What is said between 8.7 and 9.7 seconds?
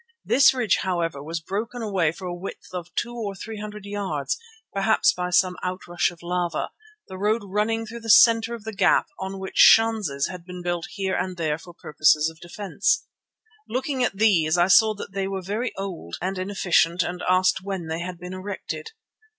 gap on which